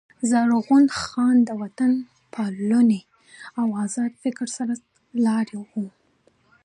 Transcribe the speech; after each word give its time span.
زرغون 0.29 0.85
خان 1.01 1.35
د 1.45 1.49
وطن 1.61 1.91
پالني 2.33 3.01
او 3.59 3.67
آزادۍ 3.83 4.13
د 4.17 4.21
فکر 4.23 4.45
سر 4.55 4.69
لاری 5.25 5.57
وو. 5.71 5.87